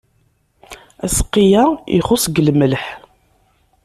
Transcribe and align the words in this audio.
Aseqqi-a 1.05 1.63
ixuṣṣ 1.97 2.23
deg 2.27 2.41
lemleḥ. 2.47 2.85